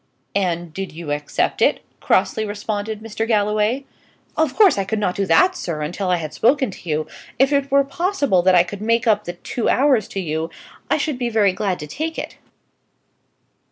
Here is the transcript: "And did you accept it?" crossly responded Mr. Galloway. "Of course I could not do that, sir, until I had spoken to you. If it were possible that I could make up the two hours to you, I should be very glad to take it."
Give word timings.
"And 0.33 0.73
did 0.73 0.91
you 0.93 1.11
accept 1.11 1.61
it?" 1.61 1.81
crossly 1.99 2.43
responded 2.43 3.01
Mr. 3.01 3.27
Galloway. 3.27 3.85
"Of 4.35 4.55
course 4.55 4.79
I 4.79 4.83
could 4.83 4.97
not 4.97 5.13
do 5.13 5.27
that, 5.27 5.55
sir, 5.55 5.83
until 5.83 6.09
I 6.09 6.15
had 6.15 6.33
spoken 6.33 6.71
to 6.71 6.89
you. 6.89 7.07
If 7.37 7.53
it 7.53 7.69
were 7.69 7.83
possible 7.83 8.41
that 8.41 8.55
I 8.55 8.63
could 8.63 8.81
make 8.81 9.05
up 9.05 9.25
the 9.25 9.33
two 9.33 9.69
hours 9.69 10.07
to 10.07 10.19
you, 10.19 10.49
I 10.89 10.97
should 10.97 11.19
be 11.19 11.29
very 11.29 11.53
glad 11.53 11.77
to 11.81 11.85
take 11.85 12.17
it." 12.17 12.37